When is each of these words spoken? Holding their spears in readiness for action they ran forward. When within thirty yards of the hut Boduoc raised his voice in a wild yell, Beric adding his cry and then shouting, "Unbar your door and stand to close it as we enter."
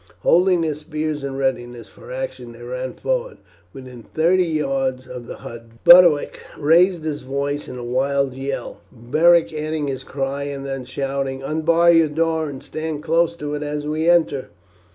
Holding 0.21 0.61
their 0.61 0.73
spears 0.73 1.23
in 1.23 1.37
readiness 1.37 1.87
for 1.87 2.11
action 2.11 2.53
they 2.53 2.63
ran 2.63 2.93
forward. 2.93 3.37
When 3.71 3.83
within 3.83 4.01
thirty 4.01 4.45
yards 4.47 5.05
of 5.05 5.27
the 5.27 5.35
hut 5.35 5.65
Boduoc 5.85 6.39
raised 6.57 7.03
his 7.03 7.21
voice 7.21 7.67
in 7.67 7.77
a 7.77 7.83
wild 7.83 8.33
yell, 8.33 8.81
Beric 8.91 9.53
adding 9.53 9.85
his 9.85 10.03
cry 10.03 10.45
and 10.45 10.65
then 10.65 10.85
shouting, 10.85 11.43
"Unbar 11.43 11.91
your 11.91 12.09
door 12.09 12.49
and 12.49 12.63
stand 12.63 13.01
to 13.01 13.05
close 13.05 13.37
it 13.39 13.61
as 13.61 13.85
we 13.85 14.09
enter." 14.09 14.47